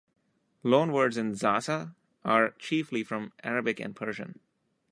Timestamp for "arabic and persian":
3.43-4.39